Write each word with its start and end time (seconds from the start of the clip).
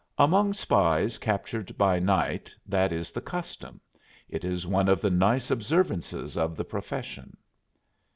"Among 0.17 0.53
spies 0.53 1.19
captured 1.19 1.77
by 1.77 1.99
night 1.99 2.51
that 2.65 2.91
is 2.91 3.11
the 3.11 3.21
custom. 3.21 3.79
It 4.29 4.43
is 4.43 4.65
one 4.65 4.89
of 4.89 4.99
the 4.99 5.11
nice 5.11 5.51
observances 5.51 6.39
of 6.39 6.55
the 6.55 6.65
profession." 6.65 7.37